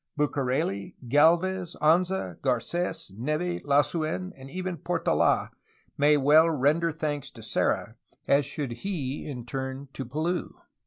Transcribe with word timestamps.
Bucareli, 0.17 0.95
Gdlvez, 1.07 1.75
Anza, 1.79 2.39
Garc^s, 2.39 3.15
Neve, 3.15 3.61
Lasu6n, 3.61 4.31
and 4.35 4.49
even 4.49 4.77
Portold, 4.77 5.49
may 5.95 6.17
well 6.17 6.49
render 6.49 6.91
thanks 6.91 7.29
to 7.29 7.43
Serra, 7.43 7.93
as 8.27 8.43
should 8.43 8.71
he 8.71 9.27
in 9.27 9.45
turn 9.45 9.89
to 9.93 10.03
Palou. 10.03 10.53